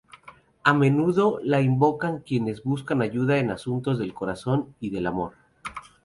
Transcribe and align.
A 0.63 0.73
menudo 0.73 1.39
la 1.43 1.61
invocan 1.61 2.21
quienes 2.23 2.63
buscan 2.63 3.03
ayuda 3.03 3.37
en 3.37 3.51
asuntos 3.51 3.99
del 3.99 4.15
corazón 4.15 4.73
y 4.79 4.89
del 4.89 5.05
amor. 5.05 5.33